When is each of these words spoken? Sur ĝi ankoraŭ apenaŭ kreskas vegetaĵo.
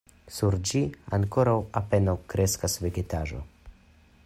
Sur 0.35 0.55
ĝi 0.69 0.79
ankoraŭ 1.17 1.53
apenaŭ 1.83 2.17
kreskas 2.35 2.79
vegetaĵo. 2.87 3.45